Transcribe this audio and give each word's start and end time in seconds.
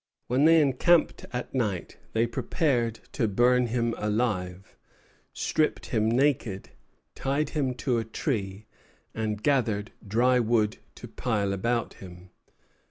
When 0.25 0.45
they 0.45 0.59
encamped 0.63 1.27
at 1.31 1.53
night, 1.53 1.97
they 2.13 2.25
prepared 2.25 3.01
to 3.11 3.27
burn 3.27 3.67
him 3.67 3.93
alive, 3.99 4.75
stripped 5.31 5.85
him 5.85 6.09
naked, 6.09 6.71
tied 7.13 7.49
him 7.49 7.75
to 7.75 7.99
a 7.99 8.03
tree, 8.03 8.65
and 9.13 9.43
gathered 9.43 9.91
dry 10.07 10.39
wood 10.39 10.79
to 10.95 11.07
pile 11.07 11.53
about 11.53 11.93
him. 12.01 12.31